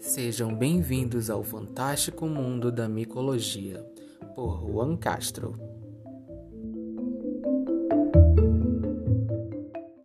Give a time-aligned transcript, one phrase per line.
[0.00, 3.84] Sejam bem-vindos ao fantástico mundo da micologia,
[4.34, 5.69] por Juan Castro.